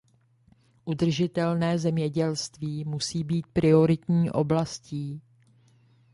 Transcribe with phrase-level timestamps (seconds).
[0.85, 5.21] Udržitelné zemědělství musí být prioritní oblastí.